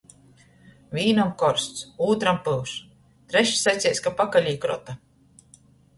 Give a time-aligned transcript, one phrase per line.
[0.97, 2.73] Vīnam korsts, ūtram pyuš,
[3.35, 5.01] trešs saceis, ka pakalī krota.